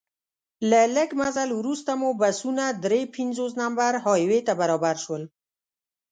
له 0.69 0.81
لږ 0.95 1.09
مزل 1.21 1.49
وروسته 1.59 1.91
مو 2.01 2.09
بسونه 2.21 2.65
درې 2.85 3.01
پنځوس 3.15 3.51
نمبر 3.61 3.91
های 4.05 4.21
وې 4.29 4.39
ته 4.47 4.53
برابر 4.61 4.95
شول. 5.03 5.23